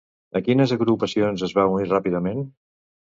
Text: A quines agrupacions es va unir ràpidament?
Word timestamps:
A 0.37 0.39
quines 0.47 0.71
agrupacions 0.77 1.43
es 1.49 1.55
va 1.59 1.67
unir 1.75 1.89
ràpidament? 1.95 2.43